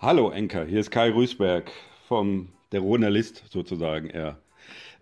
Hallo 0.00 0.30
Enker, 0.30 0.66
hier 0.66 0.80
ist 0.80 0.90
Kai 0.90 1.10
Rüßberg 1.10 1.70
vom 2.08 2.48
der 2.72 2.80
Journalist 2.80 3.44
sozusagen 3.48 4.10
eher. 4.10 4.36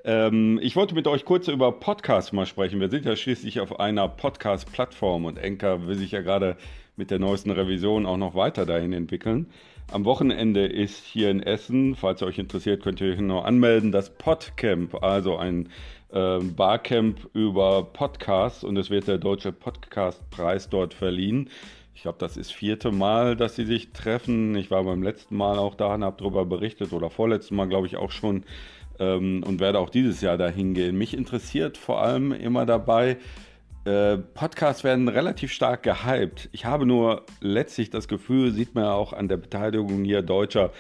Ähm, 0.05 0.61
ich 0.63 0.77
wollte 0.77 0.95
mit 0.95 1.09
euch 1.09 1.25
kurz 1.25 1.49
über 1.49 1.73
Podcasts 1.73 2.33
mal 2.33 2.47
sprechen. 2.47 2.79
Wir 2.79 2.91
sind 2.91 3.07
ja 3.07 3.17
schließlich 3.17 3.61
auf 3.61 3.81
einer 3.81 4.07
Podcast-Plattform 4.07 5.25
und 5.25 5.39
Enker 5.39 5.87
will 5.87 5.97
sich 5.97 6.13
ja 6.13 6.21
gerade 6.21 6.57
mit 6.97 7.11
der 7.11 7.19
neuesten 7.19 7.51
Revision 7.51 8.05
auch 8.05 8.19
noch 8.19 8.35
weiter 8.35 8.67
dahin 8.67 8.93
entwickeln. 8.93 9.51
Am 9.91 10.05
Wochenende 10.05 10.67
ist 10.67 11.05
hier 11.05 11.31
in 11.31 11.43
Essen, 11.43 11.97
falls 11.97 12.23
ihr 12.23 12.27
euch 12.27 12.39
interessiert, 12.39 12.83
könnt 12.83 13.01
ihr 13.01 13.15
euch 13.15 13.21
noch 13.21 13.45
anmelden, 13.45 13.93
das 13.93 14.15
Podcamp, 14.15 15.03
also 15.03 15.37
ein 15.37 15.71
äh, 16.13 16.39
Barcamp 16.39 17.29
über 17.35 17.85
Podcasts 17.85 18.65
und 18.65 18.77
es 18.77 18.91
wird 18.91 19.09
der 19.09 19.19
Deutsche 19.19 19.53
Podcastpreis 19.53 20.69
dort 20.69 20.95
verliehen. 20.95 21.51
Ich 21.95 22.03
glaube, 22.03 22.19
das 22.19 22.37
ist 22.37 22.53
vierte 22.53 22.91
Mal, 22.91 23.37
dass 23.37 23.57
sie 23.57 23.65
sich 23.65 23.93
treffen. 23.93 24.57
Ich 24.57 24.71
war 24.71 24.85
beim 24.85 25.03
letzten 25.03 25.37
Mal 25.37 25.59
auch 25.59 25.75
da 25.75 25.95
und 25.95 26.05
habe 26.05 26.17
darüber 26.19 26.45
berichtet 26.45 26.93
oder 26.93 27.11
vorletzten 27.11 27.55
Mal, 27.57 27.69
glaube 27.69 27.87
ich, 27.87 27.97
auch 27.97 28.11
schon 28.11 28.45
ähm, 28.99 29.45
und 29.47 29.61
werde 29.61 29.79
auch 29.79 29.91
dieses 29.91 30.21
Jahr 30.21 30.39
dahin 30.39 30.75
gehen. 30.75 30.97
Mich 30.97 31.15
interessiert 31.15 31.79
vor 31.79 32.03
allem 32.03 32.33
immer 32.33 32.67
dabei, 32.67 33.19
äh, 33.85 34.17
Podcasts 34.17 34.85
werden 34.85 35.09
relativ 35.09 35.53
stark 35.53 35.83
gehypt. 35.83 36.49
Ich 36.53 36.65
habe 36.65 36.87
nur 36.87 37.27
letztlich 37.41 37.91
das 37.91 38.07
Gefühl, 38.07 38.53
sieht 38.53 38.77
man 38.77 38.85
ja 38.85 38.93
auch 38.93 39.13
an 39.13 39.27
der 39.27 39.39
Beteiligung 39.39 40.05
hier 40.05 40.23
deutscher 40.23 40.71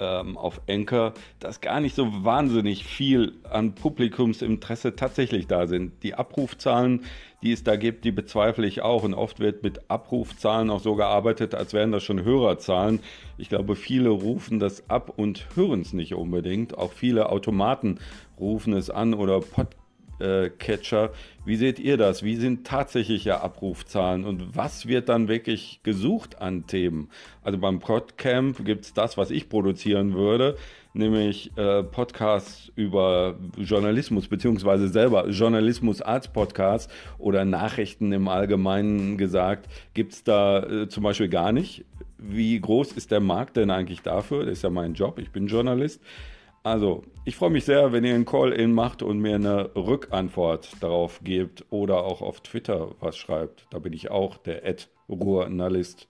ähm, 0.00 0.36
auf 0.36 0.60
Anchor, 0.68 1.14
dass 1.40 1.60
gar 1.60 1.80
nicht 1.80 1.94
so 1.94 2.24
wahnsinnig 2.24 2.84
viel 2.84 3.34
an 3.48 3.74
Publikumsinteresse 3.74 4.96
tatsächlich 4.96 5.46
da 5.46 5.66
sind. 5.66 6.02
Die 6.02 6.14
Abrufzahlen, 6.14 7.04
die 7.42 7.52
es 7.52 7.64
da 7.64 7.76
gibt, 7.76 8.04
die 8.04 8.12
bezweifle 8.12 8.66
ich 8.66 8.82
auch. 8.82 9.04
Und 9.04 9.14
oft 9.14 9.40
wird 9.40 9.62
mit 9.62 9.90
Abrufzahlen 9.90 10.70
auch 10.70 10.80
so 10.80 10.94
gearbeitet, 10.94 11.54
als 11.54 11.72
wären 11.72 11.92
das 11.92 12.02
schon 12.02 12.24
Hörerzahlen. 12.24 13.00
Ich 13.36 13.48
glaube, 13.48 13.76
viele 13.76 14.08
rufen 14.10 14.58
das 14.58 14.88
ab 14.90 15.12
und 15.16 15.46
hören 15.54 15.80
es 15.82 15.92
nicht 15.92 16.14
unbedingt. 16.14 16.76
Auch 16.76 16.92
viele 16.92 17.30
Automaten 17.30 17.98
rufen 18.38 18.72
es 18.72 18.90
an 18.90 19.14
oder 19.14 19.40
Podcasts 19.40 19.77
Catcher. 20.58 21.12
Wie 21.44 21.56
seht 21.56 21.78
ihr 21.78 21.96
das? 21.96 22.22
Wie 22.22 22.36
sind 22.36 22.66
tatsächliche 22.66 23.40
Abrufzahlen 23.40 24.24
und 24.24 24.56
was 24.56 24.86
wird 24.86 25.08
dann 25.08 25.28
wirklich 25.28 25.80
gesucht 25.82 26.40
an 26.40 26.66
Themen? 26.66 27.08
Also 27.42 27.58
beim 27.58 27.78
Podcamp 27.78 28.64
gibt 28.64 28.84
es 28.84 28.92
das, 28.92 29.16
was 29.16 29.30
ich 29.30 29.48
produzieren 29.48 30.14
würde, 30.14 30.56
nämlich 30.92 31.56
äh, 31.56 31.82
Podcasts 31.82 32.70
über 32.76 33.36
Journalismus, 33.56 34.28
beziehungsweise 34.28 34.88
selber 34.88 35.28
Journalismus 35.28 36.02
als 36.02 36.28
Podcast 36.28 36.90
oder 37.18 37.44
Nachrichten 37.44 38.12
im 38.12 38.28
Allgemeinen 38.28 39.16
gesagt, 39.16 39.70
gibt 39.94 40.12
es 40.12 40.24
da 40.24 40.62
äh, 40.62 40.88
zum 40.88 41.02
Beispiel 41.02 41.28
gar 41.28 41.52
nicht. 41.52 41.84
Wie 42.18 42.60
groß 42.60 42.92
ist 42.92 43.10
der 43.10 43.20
Markt 43.20 43.56
denn 43.56 43.70
eigentlich 43.70 44.02
dafür? 44.02 44.44
Das 44.44 44.54
ist 44.54 44.62
ja 44.62 44.70
mein 44.70 44.94
Job, 44.94 45.18
ich 45.18 45.30
bin 45.30 45.46
Journalist. 45.46 46.02
Also, 46.68 47.02
ich 47.24 47.34
freue 47.34 47.48
mich 47.48 47.64
sehr, 47.64 47.92
wenn 47.92 48.04
ihr 48.04 48.14
einen 48.14 48.26
Call-In 48.26 48.74
macht 48.74 49.02
und 49.02 49.20
mir 49.20 49.36
eine 49.36 49.74
Rückantwort 49.74 50.76
darauf 50.82 51.20
gebt 51.24 51.64
oder 51.70 52.04
auch 52.04 52.20
auf 52.20 52.42
Twitter 52.42 52.94
was 53.00 53.16
schreibt. 53.16 53.66
Da 53.70 53.78
bin 53.78 53.94
ich 53.94 54.10
auch 54.10 54.36
der 54.36 54.66
Ad-Ruhrnalist. 54.66 56.08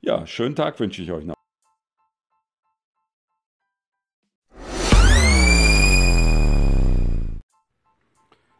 Ja, 0.00 0.26
schönen 0.26 0.56
Tag 0.56 0.80
wünsche 0.80 1.00
ich 1.00 1.12
euch 1.12 1.24
noch. 1.24 1.36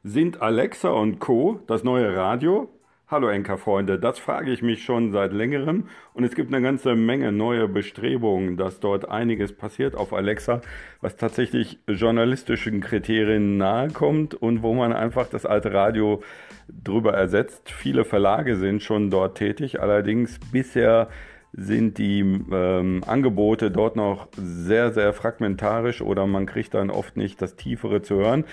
Sind 0.05 0.41
Alexa 0.41 0.91
und 0.91 1.19
Co. 1.19 1.58
das 1.66 1.83
neue 1.83 2.16
Radio? 2.16 2.69
Hallo 3.11 3.31
Enker-Freunde, 3.31 3.98
das 3.98 4.19
frage 4.19 4.53
ich 4.53 4.61
mich 4.61 4.84
schon 4.84 5.12
seit 5.12 5.33
längerem 5.33 5.84
und 6.12 6.25
es 6.25 6.34
gibt 6.34 6.53
eine 6.53 6.62
ganze 6.62 6.95
Menge 6.95 7.33
neue 7.33 7.67
Bestrebungen, 7.67 8.59
dass 8.59 8.81
dort 8.81 9.09
einiges 9.09 9.56
passiert 9.56 9.95
auf 9.95 10.12
Alexa, 10.12 10.61
was 11.01 11.17
tatsächlich 11.17 11.79
journalistischen 11.89 12.83
Kriterien 12.83 13.56
nahe 13.56 13.89
kommt 13.89 14.34
und 14.34 14.62
wo 14.62 14.74
man 14.74 14.92
einfach 14.92 15.27
das 15.27 15.47
alte 15.47 15.73
Radio 15.73 16.23
drüber 16.68 17.14
ersetzt. 17.14 17.70
Viele 17.70 18.05
Verlage 18.05 18.57
sind 18.57 18.83
schon 18.83 19.08
dort 19.08 19.39
tätig, 19.39 19.80
allerdings 19.80 20.39
bisher 20.52 21.08
sind 21.52 21.97
die 21.97 22.20
ähm, 22.20 23.02
Angebote 23.07 23.70
dort 23.70 23.97
noch 23.97 24.29
sehr, 24.36 24.92
sehr 24.92 25.14
fragmentarisch 25.14 26.02
oder 26.02 26.27
man 26.27 26.45
kriegt 26.45 26.74
dann 26.74 26.91
oft 26.91 27.17
nicht 27.17 27.41
das 27.41 27.57
Tiefere 27.57 28.02
zu 28.02 28.17
hören. 28.17 28.45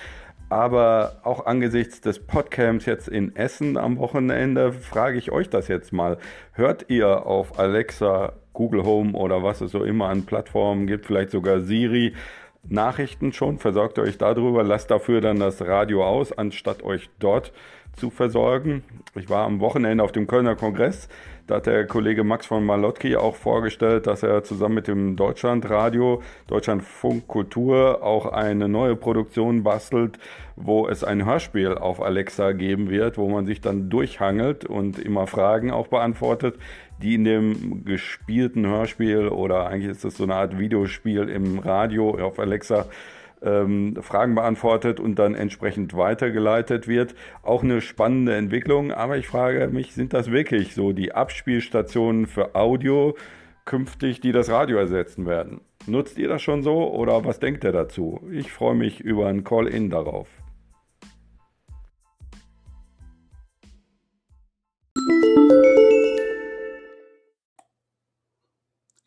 Aber 0.50 1.22
auch 1.24 1.48
angesichts 1.48 2.02
des 2.02 2.20
Podcamps 2.20 2.86
jetzt 2.86 3.08
in 3.08 3.36
Essen 3.36 3.78
am 3.78 3.98
Wochenende 3.98 4.74
frage 4.74 5.18
ich 5.18 5.32
euch 5.32 5.50
das 5.50 5.68
jetzt 5.68 5.92
mal. 5.92 6.18
Hört 6.54 6.86
ihr 6.90 7.26
auf 7.26 7.58
Alexa, 7.58 8.34
Google 8.54 8.84
Home 8.84 9.14
oder 9.14 9.42
was 9.42 9.62
es 9.62 9.72
so 9.72 9.84
immer 9.84 10.08
an 10.10 10.26
Plattformen 10.26 10.86
gibt, 10.86 11.08
vielleicht 11.08 11.32
sogar 11.32 11.62
Siri, 11.62 12.14
Nachrichten 12.64 13.34
schon? 13.34 13.58
Versorgt 13.58 13.98
euch 13.98 14.20
darüber, 14.20 14.64
lasst 14.64 14.92
dafür 14.92 15.20
dann 15.20 15.40
das 15.40 15.62
Radio 15.62 16.06
aus, 16.06 16.32
anstatt 16.32 16.84
euch 16.84 17.10
dort 17.20 17.52
zu 17.96 18.10
versorgen. 18.10 18.84
Ich 19.16 19.30
war 19.30 19.46
am 19.46 19.60
Wochenende 19.60 20.04
auf 20.04 20.12
dem 20.12 20.28
Kölner 20.28 20.56
Kongress. 20.56 21.08
Da 21.48 21.56
hat 21.56 21.68
der 21.68 21.86
Kollege 21.86 22.24
Max 22.24 22.48
von 22.48 22.66
Malotki 22.66 23.16
auch 23.16 23.36
vorgestellt, 23.36 24.08
dass 24.08 24.24
er 24.24 24.44
zusammen 24.44 24.76
mit 24.76 24.88
dem 24.88 25.16
Deutschlandradio, 25.16 26.24
Deutschlandfunk 26.48 27.28
Kultur, 27.28 28.04
auch 28.04 28.26
eine 28.26 28.68
neue 28.68 28.96
Produktion 28.96 29.62
bastelt, 29.62 30.18
wo 30.56 30.88
es 30.88 31.04
ein 31.04 31.24
Hörspiel 31.24 31.76
auf 31.76 32.02
Alexa 32.02 32.54
geben 32.54 32.90
wird, 32.90 33.20
wo 33.20 33.30
man 33.30 33.46
sich 33.46 33.62
dann 33.62 33.92
durchhangelt 33.92 34.66
und 34.66 34.98
immer 34.98 35.28
Fragen 35.28 35.70
auch 35.70 35.88
beantwortet, 35.88 36.56
die 37.02 37.16
in 37.16 37.26
dem 37.26 37.86
gespielten 37.86 38.66
Hörspiel 38.66 39.28
oder 39.28 39.68
eigentlich 39.68 39.92
ist 39.92 40.04
das 40.04 40.18
so 40.18 40.24
eine 40.24 40.36
Art 40.36 40.58
Videospiel 40.58 41.30
im 41.30 41.60
Radio 41.60 42.18
auf 42.26 42.40
Alexa 42.40 42.88
ähm, 43.42 43.96
Fragen 44.02 44.36
beantwortet 44.36 45.00
und 45.00 45.20
dann 45.20 45.36
entsprechend 45.36 45.96
weitergeleitet 45.96 46.88
wird. 46.88 47.16
Auch 47.44 47.64
eine 47.64 47.82
spannende 47.82 48.36
Entwicklung, 48.36 48.92
aber 48.92 49.18
ich 49.18 49.28
frage 49.28 49.68
mich, 49.68 49.94
sind 49.94 50.14
das 50.14 50.32
wirklich 50.32 50.74
so 50.76 50.92
die 50.92 51.14
Abspielstationen 51.14 52.28
für 52.28 52.56
Audio 52.56 53.16
künftig, 53.66 54.22
die 54.22 54.32
das 54.32 54.50
Radio 54.50 54.78
ersetzen 54.78 55.26
werden? 55.26 55.62
Nutzt 55.88 56.18
ihr 56.18 56.28
das 56.28 56.42
schon 56.42 56.64
so 56.64 56.92
oder 56.92 57.26
was 57.26 57.40
denkt 57.40 57.64
ihr 57.64 57.72
dazu? 57.72 58.22
Ich 58.32 58.52
freue 58.52 58.76
mich 58.76 59.02
über 59.02 59.28
ein 59.28 59.44
Call-in 59.44 59.90
darauf. 59.90 60.28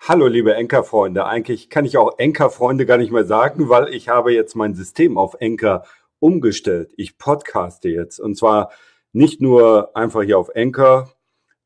Hallo 0.08 0.26
liebe 0.26 0.54
Enker-Freunde. 0.54 1.26
Eigentlich 1.26 1.68
kann 1.68 1.84
ich 1.84 1.98
auch 1.98 2.18
Enker-Freunde 2.18 2.86
gar 2.86 2.96
nicht 2.96 3.12
mehr 3.12 3.26
sagen, 3.26 3.68
weil 3.68 3.92
ich 3.92 4.08
habe 4.08 4.32
jetzt 4.32 4.56
mein 4.56 4.74
System 4.74 5.18
auf 5.18 5.36
Enker 5.38 5.84
umgestellt. 6.18 6.94
Ich 6.96 7.18
podcaste 7.18 7.90
jetzt 7.90 8.18
und 8.18 8.34
zwar 8.34 8.70
nicht 9.12 9.42
nur 9.42 9.94
einfach 9.94 10.22
hier 10.22 10.38
auf 10.38 10.48
Enker. 10.54 11.10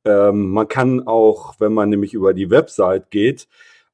Ähm, 0.04 0.50
man 0.50 0.66
kann 0.66 1.06
auch, 1.06 1.54
wenn 1.60 1.72
man 1.72 1.88
nämlich 1.88 2.14
über 2.14 2.34
die 2.34 2.50
Website 2.50 3.12
geht, 3.12 3.46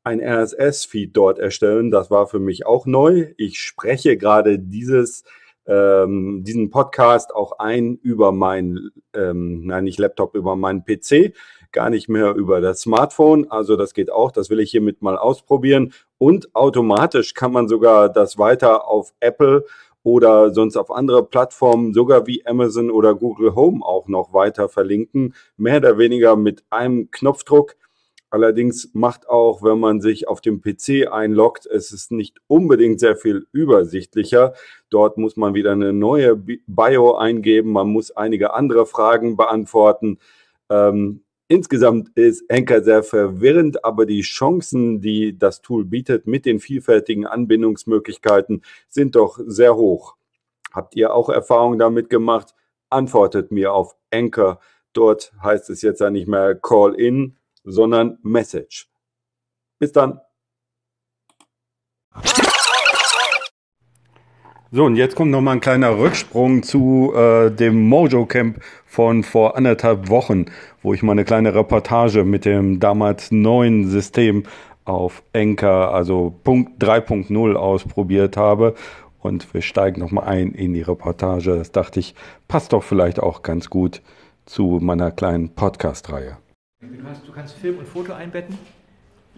ein 0.03 0.19
RSS-Feed 0.19 1.15
dort 1.15 1.38
erstellen. 1.38 1.91
Das 1.91 2.10
war 2.10 2.26
für 2.26 2.38
mich 2.38 2.65
auch 2.65 2.86
neu. 2.86 3.34
Ich 3.36 3.60
spreche 3.60 4.16
gerade 4.16 4.59
dieses 4.59 5.25
ähm, 5.69 6.42
diesen 6.44 6.70
Podcast 6.70 7.34
auch 7.34 7.59
ein 7.59 7.97
über 8.03 8.32
mein, 8.32 8.88
ähm, 9.15 9.66
nein, 9.66 9.84
nicht 9.84 9.98
Laptop, 9.98 10.34
über 10.34 10.56
meinen 10.56 10.84
PC 10.84 11.34
gar 11.72 11.90
nicht 11.90 12.08
mehr 12.08 12.34
über 12.34 12.60
das 12.60 12.80
Smartphone. 12.80 13.50
Also 13.50 13.76
das 13.76 13.94
geht 13.94 14.10
auch, 14.10 14.32
das 14.32 14.50
will 14.50 14.60
ich 14.60 14.70
hiermit 14.70 15.02
mal 15.02 15.16
ausprobieren. 15.16 15.92
Und 16.18 16.54
automatisch 16.54 17.34
kann 17.34 17.52
man 17.52 17.68
sogar 17.68 18.08
das 18.08 18.38
weiter 18.38 18.88
auf 18.88 19.12
Apple 19.20 19.64
oder 20.02 20.54
sonst 20.54 20.76
auf 20.76 20.90
andere 20.90 21.24
Plattformen, 21.24 21.92
sogar 21.92 22.26
wie 22.26 22.46
Amazon 22.46 22.90
oder 22.90 23.14
Google 23.14 23.54
Home 23.54 23.84
auch 23.84 24.08
noch 24.08 24.32
weiter 24.32 24.68
verlinken. 24.68 25.34
Mehr 25.56 25.78
oder 25.78 25.98
weniger 25.98 26.36
mit 26.36 26.64
einem 26.70 27.10
Knopfdruck. 27.10 27.76
Allerdings 28.30 28.90
macht 28.92 29.28
auch, 29.28 29.62
wenn 29.62 29.78
man 29.80 30.03
sich 30.03 30.28
auf 30.28 30.42
dem 30.42 30.60
PC 30.60 31.10
einloggt, 31.10 31.66
es 31.66 31.92
ist 31.92 32.12
nicht 32.12 32.38
unbedingt 32.47 33.00
sehr 33.00 33.16
viel 33.16 33.47
übersichtlicher. 33.53 34.53
Dort 34.91 35.16
muss 35.16 35.36
man 35.36 35.54
wieder 35.54 35.72
eine 35.72 35.94
neue 35.94 36.36
Bio 36.36 37.14
eingeben, 37.14 37.72
man 37.72 37.88
muss 37.88 38.10
einige 38.10 38.53
andere 38.53 38.84
Fragen 38.84 39.36
beantworten. 39.36 40.18
Ähm, 40.68 41.22
Insgesamt 41.50 42.10
ist 42.15 42.45
Anchor 42.50 42.83
sehr 42.83 43.03
verwirrend, 43.03 43.83
aber 43.83 44.04
die 44.04 44.21
Chancen, 44.21 45.00
die 45.00 45.39
das 45.39 45.62
Tool 45.62 45.86
bietet 45.86 46.27
mit 46.27 46.45
den 46.45 46.60
vielfältigen 46.60 47.27
Anbindungsmöglichkeiten, 47.27 48.62
sind 48.89 49.16
doch 49.16 49.41
sehr 49.47 49.74
hoch. 49.74 50.16
Habt 50.72 50.95
ihr 50.95 51.15
auch 51.15 51.30
Erfahrungen 51.30 51.78
damit 51.78 52.10
gemacht? 52.10 52.54
Antwortet 52.91 53.50
mir 53.50 53.72
auf 53.72 53.97
Anchor. 54.10 54.60
Dort 54.92 55.33
heißt 55.42 55.71
es 55.71 55.80
jetzt 55.80 56.03
ja 56.03 56.10
nicht 56.10 56.28
mehr 56.28 56.54
Call 56.54 56.95
in, 56.95 57.39
sondern 57.65 58.18
Message. 58.22 58.91
Bis 59.78 59.92
dann. 59.92 60.21
So, 64.70 64.84
und 64.84 64.97
jetzt 64.97 65.16
kommt 65.16 65.30
noch 65.30 65.41
mal 65.41 65.53
ein 65.53 65.60
kleiner 65.60 65.97
Rücksprung 65.97 66.62
zu 66.62 67.15
äh, 67.16 67.50
dem 67.50 67.88
Mojo 67.88 68.26
Camp 68.26 68.62
von 68.84 69.22
vor 69.22 69.56
anderthalb 69.56 70.10
Wochen, 70.10 70.44
wo 70.82 70.92
ich 70.92 71.03
mal 71.03 71.12
eine 71.12 71.24
kleine 71.24 71.54
Reportage 71.54 72.22
mit 72.22 72.44
dem 72.44 72.78
damals 72.78 73.32
neuen 73.32 73.88
System 73.88 74.42
auf 74.84 75.22
Enker, 75.32 75.94
also 75.94 76.34
Punkt 76.44 76.82
3.0 76.84 77.54
ausprobiert 77.54 78.36
habe. 78.36 78.74
Und 79.20 79.54
wir 79.54 79.62
steigen 79.62 80.03
nochmal 80.03 80.24
ein 80.24 80.53
in 80.53 80.74
die 80.74 80.82
Reportage. 80.82 81.56
Das 81.56 81.72
dachte 81.72 82.00
ich, 82.00 82.14
passt 82.47 82.74
doch 82.74 82.82
vielleicht 82.82 83.21
auch 83.21 83.42
ganz 83.42 83.71
gut 83.71 84.03
zu 84.44 84.80
meiner 84.82 85.10
kleinen 85.10 85.48
Podcast-Reihe. 85.48 86.36
Du 86.82 86.88
du 86.88 87.32
kannst 87.32 87.54
Film 87.56 87.78
und 87.78 87.88
Foto 87.88 88.12
einbetten? 88.12 88.59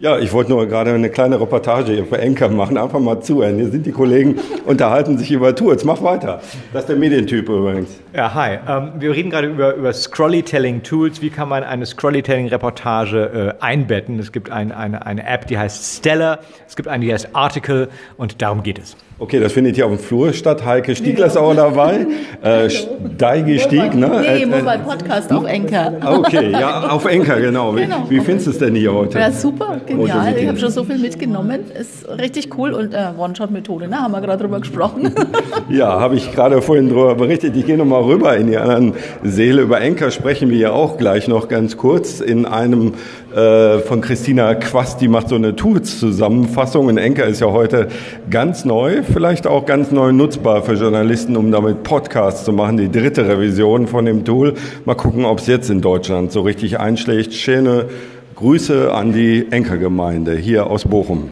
Ja, 0.01 0.17
ich 0.17 0.33
wollte 0.33 0.49
nur 0.49 0.65
gerade 0.65 0.91
eine 0.91 1.11
kleine 1.11 1.39
Reportage 1.39 1.91
hier 1.91 2.07
für 2.07 2.17
Enker 2.17 2.49
machen. 2.49 2.75
Einfach 2.75 2.99
mal 2.99 3.21
zuhören. 3.21 3.57
Hier 3.57 3.69
sind 3.69 3.85
die 3.85 3.91
Kollegen, 3.91 4.39
unterhalten 4.65 5.19
sich 5.19 5.29
über 5.31 5.55
Tours. 5.55 5.85
Mach 5.85 6.01
weiter. 6.01 6.41
Das 6.73 6.81
ist 6.81 6.89
der 6.89 6.95
Medientyp 6.95 7.47
übrigens. 7.47 7.99
Ja, 8.11 8.33
hi. 8.33 8.57
Ähm, 8.67 8.93
wir 8.97 9.11
reden 9.11 9.29
gerade 9.29 9.49
über, 9.49 9.75
über 9.75 9.93
Scrollytelling-Tools. 9.93 11.21
Wie 11.21 11.29
kann 11.29 11.49
man 11.49 11.63
eine 11.63 11.85
Scrollytelling-Reportage 11.85 13.57
äh, 13.59 13.63
einbetten? 13.63 14.17
Es 14.17 14.31
gibt 14.31 14.49
ein, 14.49 14.71
eine, 14.71 15.05
eine 15.05 15.23
App, 15.23 15.45
die 15.45 15.59
heißt 15.59 15.99
Stellar. 15.99 16.39
Es 16.67 16.75
gibt 16.75 16.89
eine, 16.89 17.05
die 17.05 17.13
heißt 17.13 17.35
Article. 17.35 17.87
Und 18.17 18.41
darum 18.41 18.63
geht 18.63 18.79
es. 18.79 18.97
Okay, 19.21 19.39
das 19.39 19.53
findet 19.53 19.75
hier 19.75 19.85
auf 19.85 19.91
dem 19.91 19.99
Flur 19.99 20.33
statt. 20.33 20.65
Heike 20.65 20.95
Stiegler 20.95 21.27
ist 21.27 21.37
auch 21.37 21.53
dabei. 21.55 22.07
Äh, 22.41 22.71
Steige 22.71 23.59
Stieg, 23.59 23.93
ne? 23.93 24.09
Nee, 24.23 24.47
Mobile 24.47 24.79
Podcast 24.83 25.31
auf 25.31 25.45
Enker. 25.45 25.93
Okay, 26.03 26.49
ja, 26.49 26.89
auf 26.89 27.05
Enker, 27.05 27.39
genau. 27.39 27.75
Wie, 27.75 27.81
Genau. 27.81 28.05
wie 28.09 28.19
findest 28.19 28.47
du 28.47 28.51
es 28.51 28.57
denn 28.57 28.73
hier 28.73 28.91
heute? 28.91 29.19
Ja, 29.19 29.31
super, 29.31 29.79
genial. 29.85 30.35
Ich 30.35 30.47
habe 30.47 30.57
schon 30.57 30.71
so 30.71 30.83
viel 30.83 30.97
mitgenommen. 30.97 31.59
Ist 31.79 32.09
richtig 32.19 32.57
cool. 32.57 32.73
Und 32.73 32.95
äh, 32.95 33.09
One-Shot-Methode, 33.15 33.87
ne? 33.87 33.97
haben 34.01 34.11
wir 34.11 34.21
gerade 34.21 34.41
drüber 34.41 34.59
gesprochen. 34.59 35.13
Ja, 35.69 35.99
habe 36.01 36.15
ich 36.15 36.33
gerade 36.33 36.61
vorhin 36.61 36.89
darüber 36.89 37.15
berichtet. 37.15 37.55
Ich 37.55 37.65
gehe 37.65 37.77
nochmal 37.77 38.01
rüber 38.03 38.35
in 38.35 38.47
die 38.47 38.57
anderen 38.57 38.93
Seele. 39.23 39.61
Über 39.61 39.79
Enker 39.79 40.11
sprechen 40.11 40.49
wir 40.49 40.57
ja 40.57 40.71
auch 40.71 40.97
gleich 40.97 41.27
noch 41.29 41.47
ganz 41.47 41.77
kurz 41.77 42.19
in 42.19 42.45
einem 42.45 42.95
äh, 43.33 43.79
von 43.79 44.01
Christina 44.01 44.55
Quast, 44.55 44.99
die 44.99 45.07
macht 45.07 45.29
so 45.29 45.35
eine 45.35 45.55
Tools-Zusammenfassung. 45.55 46.87
Und 46.87 46.97
Enker 46.97 47.25
ist 47.25 47.39
ja 47.39 47.47
heute 47.51 47.87
ganz 48.29 48.65
neu, 48.65 49.03
vielleicht 49.11 49.45
auch 49.45 49.65
ganz 49.65 49.91
neu 49.91 50.13
nutzbar 50.13 50.63
für 50.63 50.73
Journalisten, 50.73 51.35
um 51.35 51.51
damit 51.51 51.83
Podcasts 51.83 52.45
zu 52.45 52.53
machen. 52.53 52.77
Die 52.77 52.89
dritte 52.89 53.27
Revision 53.27 53.87
von 53.87 54.05
dem 54.05 54.23
Tool. 54.23 54.53
Mal 54.85 54.95
gucken, 54.95 55.25
ob 55.25 55.39
es 55.39 55.47
jetzt 55.47 55.69
in 55.69 55.81
Deutschland 55.81 56.31
so 56.31 56.41
richtig 56.41 56.79
einschlägt. 56.79 57.33
Schöne 57.33 57.89
Grüße 58.35 58.93
an 58.93 59.11
die 59.11 59.51
Enker-Gemeinde 59.51 60.35
hier 60.35 60.67
aus 60.67 60.85
Bochum. 60.85 61.29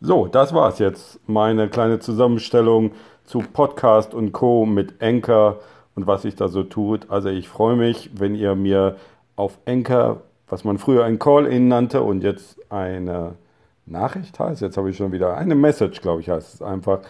So, 0.00 0.26
das 0.26 0.52
war's 0.52 0.80
jetzt. 0.80 1.20
Meine 1.26 1.68
kleine 1.68 2.00
Zusammenstellung 2.00 2.90
zu 3.24 3.38
Podcast 3.38 4.14
und 4.14 4.32
Co. 4.32 4.66
mit 4.66 5.00
Anchor 5.00 5.60
und 5.94 6.06
was 6.06 6.22
sich 6.22 6.34
da 6.36 6.48
so 6.48 6.62
tut. 6.62 7.10
Also 7.10 7.28
ich 7.28 7.48
freue 7.48 7.76
mich, 7.76 8.10
wenn 8.14 8.34
ihr 8.34 8.54
mir 8.54 8.96
auf 9.36 9.58
Anchor, 9.66 10.22
was 10.48 10.64
man 10.64 10.78
früher 10.78 11.04
ein 11.04 11.18
Call-In 11.18 11.68
nannte 11.68 12.02
und 12.02 12.22
jetzt 12.22 12.58
eine 12.70 13.34
Nachricht 13.86 14.38
heißt, 14.38 14.62
jetzt 14.62 14.76
habe 14.76 14.90
ich 14.90 14.96
schon 14.96 15.12
wieder 15.12 15.36
eine 15.36 15.54
Message, 15.54 16.00
glaube 16.00 16.20
ich, 16.20 16.30
heißt 16.30 16.54
es 16.54 16.62
einfach. 16.62 17.00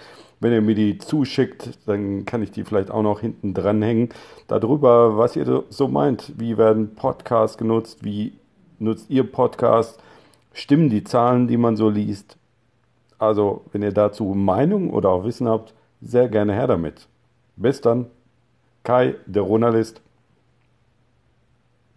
Wenn 0.40 0.52
ihr 0.52 0.60
mir 0.60 0.74
die 0.74 0.98
zuschickt, 0.98 1.78
dann 1.86 2.24
kann 2.24 2.42
ich 2.42 2.50
die 2.50 2.64
vielleicht 2.64 2.90
auch 2.90 3.02
noch 3.02 3.20
hinten 3.20 3.54
dranhängen. 3.54 4.10
Darüber, 4.48 5.16
was 5.16 5.36
ihr 5.36 5.64
so 5.70 5.88
meint. 5.88 6.32
Wie 6.36 6.58
werden 6.58 6.94
Podcasts 6.94 7.56
genutzt? 7.56 8.04
Wie 8.04 8.34
nutzt 8.78 9.08
ihr 9.08 9.24
Podcasts? 9.24 9.98
Stimmen 10.52 10.90
die 10.90 11.04
Zahlen, 11.04 11.48
die 11.48 11.56
man 11.56 11.76
so 11.76 11.88
liest? 11.88 12.36
Also, 13.18 13.62
wenn 13.72 13.82
ihr 13.82 13.92
dazu 13.92 14.24
Meinung 14.24 14.90
oder 14.90 15.10
auch 15.10 15.24
Wissen 15.24 15.48
habt, 15.48 15.72
sehr 16.02 16.28
gerne 16.28 16.52
her 16.52 16.66
damit. 16.66 17.08
Bis 17.56 17.80
dann. 17.80 18.06
Kai, 18.84 19.14
der 19.24 19.44
Journalist. 19.44 20.02